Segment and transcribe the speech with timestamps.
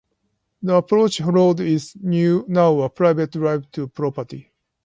[0.63, 4.51] The approach road is now a private drive to the property.